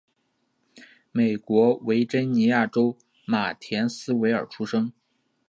[1.11, 4.91] 美国维珍尼亚州马田斯维尔出生。